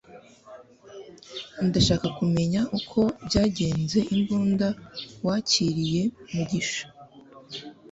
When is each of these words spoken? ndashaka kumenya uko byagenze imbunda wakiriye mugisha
ndashaka 1.67 2.07
kumenya 2.17 2.61
uko 2.77 2.99
byagenze 3.27 3.99
imbunda 4.15 4.67
wakiriye 5.25 6.03
mugisha 6.33 6.83